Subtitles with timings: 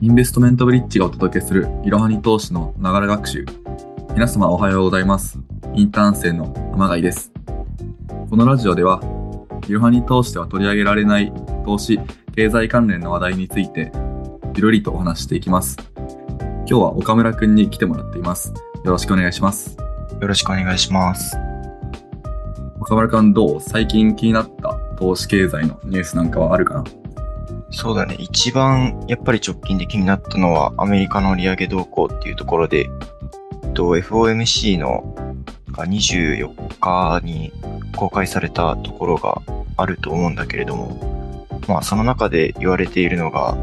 [0.00, 3.44] インベストメントブリッジがお届けするいろはに投資のながら学習。
[4.14, 5.40] 皆様おはようございます。
[5.74, 7.32] インターン生の天貝です。
[8.30, 9.02] このラジオでは、
[9.66, 11.32] いろはに投資では取り上げられない
[11.64, 11.98] 投資、
[12.36, 13.90] 経済関連の話題について、
[14.54, 15.76] いろりとお話していきます。
[16.38, 18.54] 今日は岡村くんに来てもらっています。
[18.84, 19.76] よろしくお願いします。
[20.20, 21.36] よろしくお願いします。
[22.80, 23.60] 岡村くんどう？
[23.60, 26.84] 最近気になった投資経済のニュースなんかはあるかな？
[27.80, 28.16] そうだね。
[28.18, 32.90] 一番やっぱり直近で気になったのはアメリカの利上げ動向っていうところで、
[33.62, 35.14] えっと FOMC の
[35.70, 37.52] が24日に
[37.94, 39.40] 公開されたところが
[39.76, 43.56] あると思うんだけれども、まあその中で言われているのが、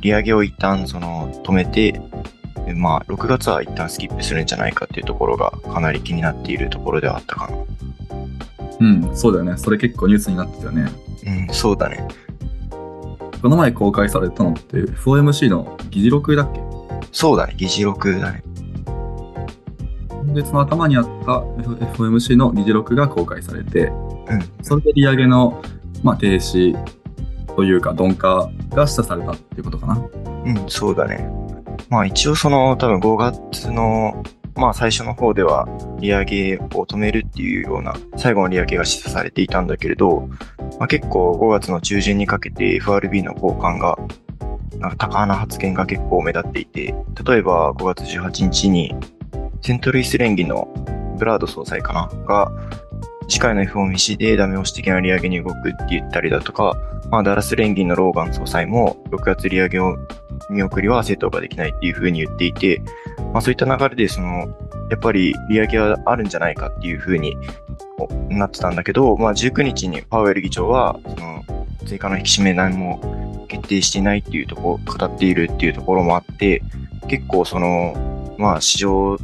[0.00, 1.92] 利上げを一旦その止めて、
[2.66, 7.56] でまあ6月は一旦スキップするんじゃないかっていうところがかなり気になっているところではあったかな。
[8.80, 9.56] うん、そうだよね。
[9.56, 10.92] それ結構ニュースになってたよね。
[11.26, 12.06] うん、そうだね。
[13.40, 16.60] この前公開されたのって FOMC の議事録だっけ？
[17.12, 17.54] そうだね。
[17.56, 18.42] 議事録だね。
[20.10, 21.40] 今月の頭にあった
[21.94, 24.64] FOMC の議事録が公開されて、うん。
[24.64, 25.62] それで利上げの、
[26.02, 26.76] まあ、停止
[27.54, 29.94] というか鈍化が示唆されたっていうことかな。
[30.44, 31.28] うん、そうだね。
[31.88, 34.22] まあ一応その多分5月の
[34.54, 35.66] まあ最初の方では
[36.00, 40.28] 利上げを止めるっていうような最後の利上げが示唆されていたんだけれど、
[40.78, 43.96] まあ、結構5月の中旬にかけて FRB の高官が
[44.78, 48.94] なんか高な発言が結構目立っていて、例えば5月18日に
[49.60, 50.68] セントルイス連銀の
[51.18, 52.52] ブラード総裁かなが
[53.28, 56.76] 次回の FOMC でダメ押し的な利上げに動くって言ったりだとか、
[57.10, 59.98] まあ、ダラス連銀のローガン総裁も6月利上げを
[60.48, 62.80] 見送りは正当化できないっていうふうに言っていて、
[63.32, 64.48] まあそういった流れで、その、
[64.90, 67.36] やっぱり利上げはあるんじゃないかっていうふうに
[68.28, 71.44] なってたんだけど、まあ19日にパウエル議長は、その、
[71.86, 76.62] 追加の引き締め何も決定していないっていうところ、語っているっていうところもあって、
[77.08, 79.18] 結構その、まあ市場、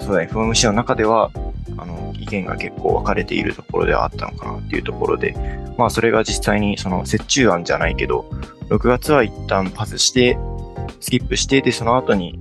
[0.00, 1.30] そうだね、FOMC の中では、
[1.76, 5.34] あの、意見が結構分かれているところではあったのかなっていうところで、
[5.76, 8.30] まあそれが実際にその折衷案じゃないけど、
[8.68, 10.38] 6月は一旦パスして、
[11.00, 12.38] スキップして、で、その後に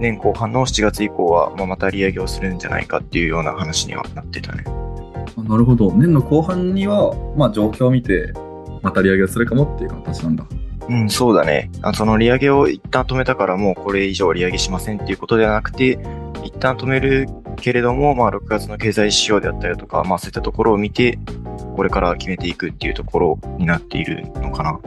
[0.00, 4.64] 年後半の7月以降は、まあ、また利上げをするんじゃないかっていうような話にはなってたね。
[5.40, 5.92] あなるほど。
[5.92, 8.32] 年の後半には、まあ、状況を見て、
[8.82, 10.46] また利上げをするかもっていう形なんだ。
[10.88, 11.70] うん、そうだね。
[11.82, 15.98] あその利上げを一旦止めたからもうこれ以上利上げしませんっていうことではなくて、
[16.42, 21.18] 一旦止めるけれども、まあ6月の経済指標であったりだとか、まあそういったところを見て、
[21.76, 24.80] これから決めていくっていうところになっているのかな。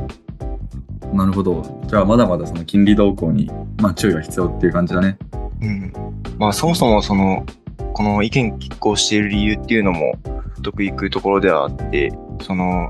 [1.14, 1.64] なるほど。
[1.88, 3.50] じゃあ、まだまだその金利動向に、
[3.80, 5.18] まあ、注意が必要っていう感じだね。
[5.62, 5.94] うん。
[6.38, 7.46] まあそもそもその、
[7.94, 10.16] この意見拮抗している理由っていうのも、
[10.63, 12.90] 得意くところではあって、その、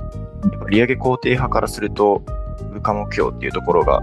[0.69, 2.22] 利上げ肯定派からすると、
[2.69, 4.01] 物価目標っていうところが、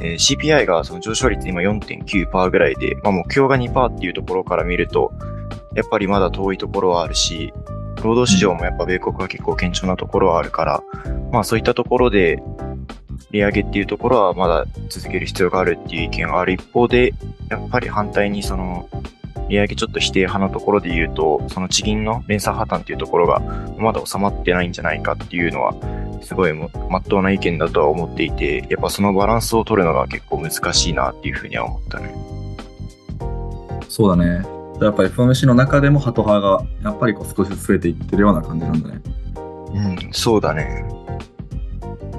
[0.00, 5.12] えー CPI がその上昇率今4.9%ぐらいで、まあ、目標が2%っていうところから見ると、
[5.74, 7.52] やっぱりまだ遠いところはあるし、
[8.02, 10.82] 労働市場もやっぱ米国は結構堅調なところはあるから、
[11.32, 12.42] まあそういったところで、
[13.30, 17.12] 利上げっていうところはまだ続ける必要があるっていう意見がある一方で、
[17.50, 18.88] やっぱり反対にその、
[19.48, 23.40] 利上げちょっと否定派のところで言うと、その地銀の連鎖破綻っていうところが
[23.78, 25.74] まだ収まってないんじゃないかっていうのは、
[26.22, 32.14] すごいもまっとうな意見だとは思っていて、やっぱそのバランスを取るのが結構難しいなっていうふうには思ったね。
[33.88, 34.44] そうだね。
[34.80, 39.00] やっぱり FOMC の中でもハト派が、やっぱりこう少しずつ増えていってるような感じなんだね。
[39.72, 40.84] うん、そうだね。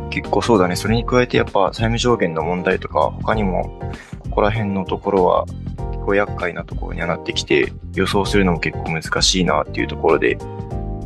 [0.09, 0.75] 結構そうだね。
[0.75, 3.79] それに加えてやっぱ債務上限の問題とか、他にも、
[4.19, 5.66] ここら辺のところは、結
[6.07, 10.37] 構厄介なところにはなってきて、予想するのも結構難しいなっていうところで、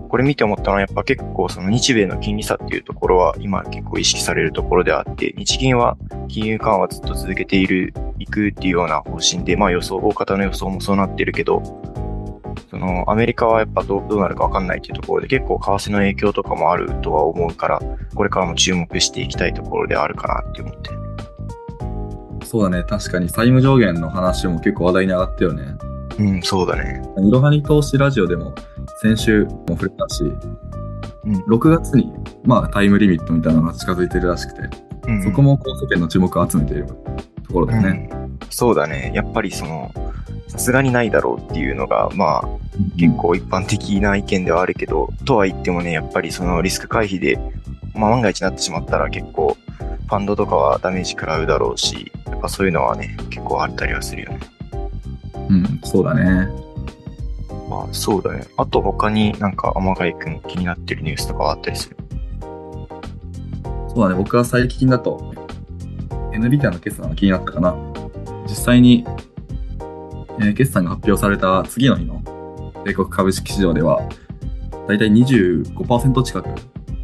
[0.10, 5.98] これ見て思ったのはやっぱ結構その日米の金利差っていうところは今結構意識されるところであって、日銀は
[6.28, 11.64] 金融緩和ずっと続けている、いくっていうような方針で、まあ予想、大方の予想もそうなってるけど、
[12.70, 17.82] そのアメリカはやっぱどうなるかわかんないっていうところで結構為替の影響とかもあるとは思うから、
[18.14, 21.01] これからも注目していきたいところであるかなって思って。
[22.52, 22.84] そうだね。
[22.84, 25.74] 確かに債務上限の話も結構話題に上がったよね。
[26.20, 27.02] うん、そうだね。
[27.18, 28.54] いろはに投資ラジオでも
[29.02, 30.58] 先週も触れたし、うん
[31.48, 32.12] 6月に、
[32.44, 34.78] まあ、タイムリミットみたいなのが近づいてるらしくて、
[35.08, 38.10] うん、そこもこう世間の注目を集めているところだよね。
[38.12, 39.14] うんそうだね。
[39.16, 39.90] やっぱりその、
[40.50, 42.48] さすがにないだろうっていうのが、まあ、
[42.98, 47.40] 結構一般的な意見ではあるけど、とは言ってもね、やっぱりそのリスク回避で、
[47.94, 49.56] まあ万が一になってしまったら結構、
[50.08, 52.12] ファンドとかはダメージ食らうだろうし、
[52.42, 54.40] ぱそういうのはね、結構あったりはするよね。
[55.50, 56.48] うん、そうだね。
[57.70, 58.46] まあそうだね。
[58.58, 61.98] あと他になんか天貝くん気になってるニュースとかはあったりする？
[63.90, 64.16] そうだね。
[64.16, 65.34] 僕は最近だと、
[66.32, 67.76] NVIDIA の決算が気になったかな。
[68.48, 69.06] 実際に、
[70.40, 72.22] えー決算が発表された次の日の
[72.84, 74.02] 米国株式市場では、
[74.88, 76.50] だいたい25%近く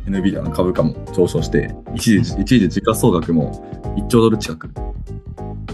[0.07, 3.51] NVIDIA の株価も上昇して、一時、一時時価総額も
[3.97, 4.69] 1兆ドル近く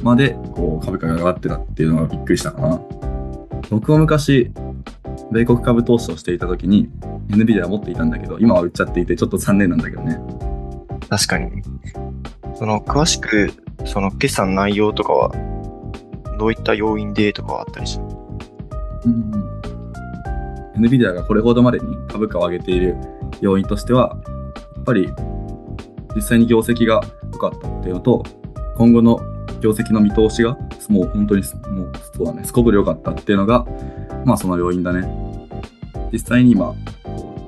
[0.04, 2.80] までこう株価が上がってたっていうのがびっくりしたかな。
[3.70, 4.52] 僕も昔、
[5.32, 6.90] 米国株投資をしていた時に
[7.30, 10.20] NVIDIA は持っていたんだけど、今は売っちゃっていてちょっと残念なんだけどね。
[11.10, 11.64] 確かに。
[12.56, 13.52] その、詳しく、
[13.86, 15.32] その決算内容とかは、
[16.38, 18.06] どういった要因でとかはあったりする？
[19.06, 19.32] うん、
[20.86, 22.96] NVIDIA がこれほどまでに株価を上げている
[23.42, 24.18] 要因としては、
[24.76, 25.10] やっぱり
[26.16, 27.02] 実際に業績が
[27.32, 28.24] 良かったっていうのと、
[28.78, 29.20] 今後の
[29.64, 30.58] 業績の見通しが
[30.90, 33.66] もう本当にもうそうだね、すこぶる良かったっていうのが、
[34.26, 35.08] まあその要因だね。
[36.12, 36.76] 実際に今、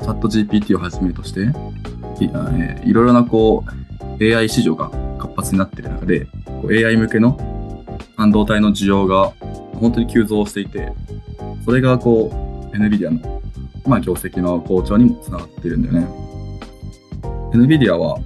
[0.02, 3.66] チャット GPT をはじめとして、いえいろいろなこ
[4.20, 4.90] う AI 市場が
[5.20, 7.38] 活発になってる中で、こう AI 向けの
[8.16, 9.34] 半導体の需要が
[9.80, 10.94] 本当に急増していて、
[11.66, 12.32] それがこ
[12.72, 13.42] う NVIDIA の、
[13.86, 16.08] まあ、業績の好調にもつながってるんだよね。
[17.52, 18.18] NVIDIA は、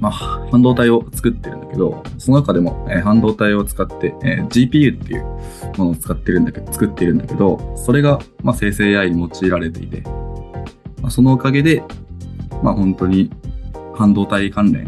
[0.00, 5.24] まあ、半導体を作ってるんだけど、その中でも、えー半導体を使って、えー GPU っていう
[5.78, 10.02] ものを使ってるんだけど、作っているんだけど、それが、まあ、生成 AI に用いられていて、
[11.00, 11.82] まあ、そのおかげで、
[12.62, 13.30] まあ、本当に
[13.94, 14.86] 半導体関連、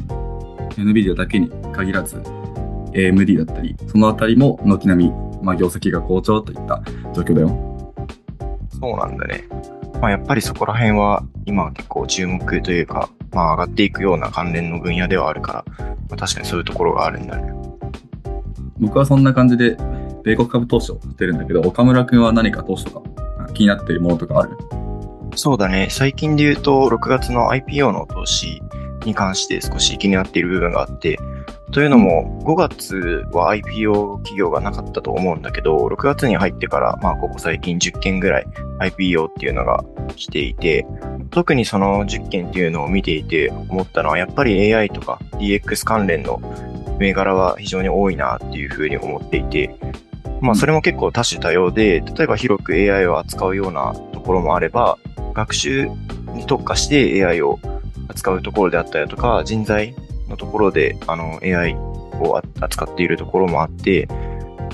[0.76, 2.16] NVIDIA だけに限らず、
[2.93, 5.12] AMD だったり、そのあたりも軒並み、
[5.43, 6.82] まあ、業績が好調といった
[7.14, 7.94] 状況だよ。
[8.78, 9.44] そうなんだね。
[10.00, 17.53] まあ、やっぱりそこら辺は今は結構注目というか、まあ、上がっていくような関連の分野ではあるから、まあ、確かにそういうところがあるんだね。
[18.79, 19.77] 僕はそんな感じで、
[20.23, 23.09] 米国株投資をしてるんだけど、岡村くんは何か投資とか
[23.55, 24.56] 気になっているものとかある？
[25.35, 25.89] そうだね。
[25.91, 28.62] 最近で言うと、6月の IPO の投資
[29.05, 31.19] に関して少し気になっている部分があって、
[31.70, 38.47] というのも、5月は IPO 企業がなかったと思うんだけど、6月に入ってから、まあ、ここ最近10件ぐらい
[38.81, 39.85] IPO っていうのが
[40.17, 40.87] 来ていて、
[41.31, 46.41] 特にその10件っていうのを見ていて思ったのは、やっぱり AI とか DX 関連の
[46.99, 49.75] 銘柄は非常に多いなっていうふうに思っていて、
[50.41, 54.97] まあそれも結構多種多様で、例えば広く AI を扱うようなところもあれば、
[55.35, 55.88] 学習
[56.35, 57.59] に特化して AI を
[58.09, 59.94] 扱うところであったりだとか、人材
[60.29, 64.09] のところであの AI を扱っているところもあって、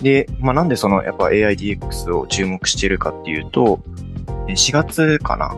[0.03, 3.81] で、まあなんでそのやっぱ AIDX を注目しているかっていうと、
[4.49, 5.55] え4月かな？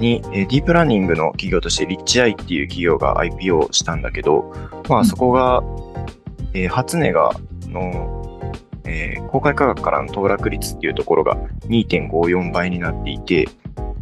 [0.00, 4.52] に、えーディープラーニングの企業としてリッチアイっていう企業が IPO したんだけど、
[4.88, 5.62] まあそこが、
[6.52, 7.32] えー初値が、
[7.68, 8.40] の、
[8.84, 11.36] えー公開価格からの騰落率っていうところが
[11.66, 13.48] 2.54倍になっていて、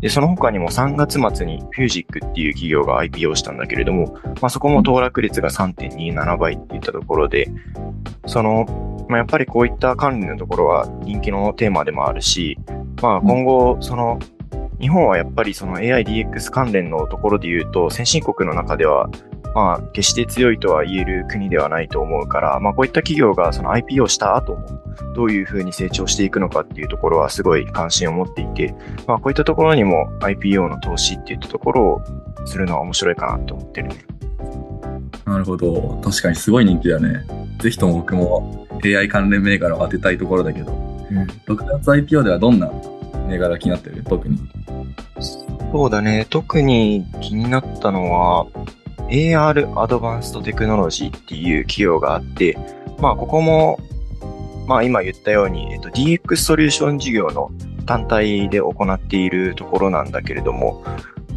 [0.02, 7.48] で、その他にも3月末にフュージックっていう企業が IPO したんだけれども、まあそこも騰落率が3.27倍っていったところで、
[8.26, 12.58] その、まあやっぱりこういった管理のところは人気のテーマでもあるし、
[13.00, 14.18] まあ今後、その、
[14.80, 19.08] 日本はやっぱりその AIDX 関連のところで言うと、先進国の中では、
[19.54, 24.82] まあ、決して強いとは言える国ではないと思うから、まあ、こういった企業がその IPO した後も、
[25.14, 28.74] どういうふうに成長していくのかっていうところはすごい関心を持っていて、
[29.06, 32.02] まあ、こういったところにも IPO の投資っていったところを
[32.46, 33.96] するのは面白いかなと思ってるね。
[35.24, 36.00] なるほど。
[36.02, 37.24] 確かにすごい人気だね。
[37.60, 40.72] ぜひとも僕も AI 関連銘柄を当てたいところだけど、
[41.46, 42.70] 6月 IPO ではどんな
[43.28, 44.02] 銘柄気になってる？
[44.02, 44.38] 特に。
[45.72, 46.26] そうだね。
[46.28, 48.46] 特に気になったのは、
[49.08, 52.58] AR アドバンストテクノロジーっていう企業があって、
[52.98, 53.78] まあ、ここも、
[54.66, 57.50] まあ、今言ったように、えっと、DX ソリューション事業の
[57.86, 60.84] 単体で行っているところなんだけれども、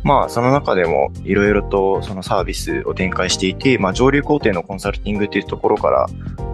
[0.06, 6.08] まあ、その中でもいろいろとそのサービスを展開していて、まあ、上流工程のコンサルティングっていうところから、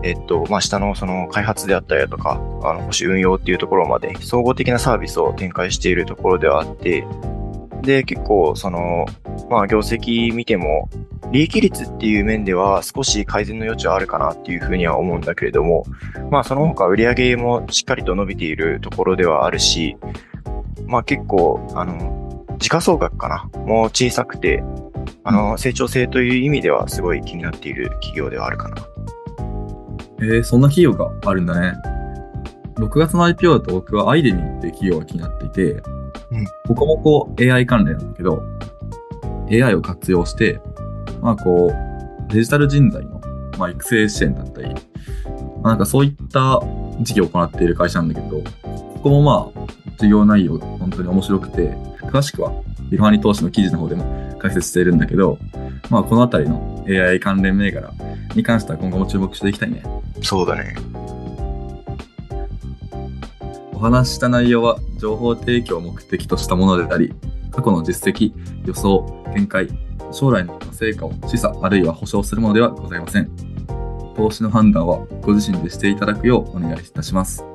[0.04, 7.06] えっと、まあ、下のその開発であったりだとか、あの、保守運用っていうところまで総合的なサービスを展開しているところではあって、
[7.82, 9.06] で、結構、その、
[9.50, 10.90] まあ、業績見ても、
[11.32, 15.86] 利益率っていう面では少し改善の余地はあるかなっていうふうには思うんだけれども、
[16.30, 19.96] まあ、その他売上もしっかりと伸びているところではあるし、
[20.88, 24.64] まあ、結構、あの、時価総額かなもう小さくて、
[25.24, 28.76] あの、成長性という意味ではすごい気になっている企業ではあるかな。
[30.20, 31.74] えー、そんな企業があるんだね。
[32.76, 35.82] 6月の IPO だと僕はアイデミーっていう企業が気になっていて、
[36.32, 38.44] うんここもこう AI 関連なんだけど、
[39.52, 40.62] AI を活用して、
[41.22, 43.22] まあこう、デジタル人材の、
[43.58, 44.74] まあ、育成支援だったり、ま
[45.66, 46.62] あ、なんかそういった
[47.02, 48.42] 事業を行っている会社なんだけど、
[49.04, 51.72] こもまあ、授業内容本当に面白くて、
[52.04, 52.54] 詳しくは、
[52.92, 54.06] いろはに投資の記事の方でも
[54.40, 55.38] 解説しているんだけど、
[55.90, 57.92] まあ、このあたりの AI 関連銘柄
[58.36, 59.84] に関しては今後も注目していきたいね。
[60.22, 60.76] そうだね。
[63.82, 67.16] お話しした内容は情報提供を目的としたものであり、
[67.50, 68.32] 過去の実績、
[68.64, 69.70] 予想、見解、
[70.12, 73.32] 将来の成果を示唆あるいは保証するものではございません。
[74.16, 77.51] 投資の判断はご自身でしていただくようお願いいたします。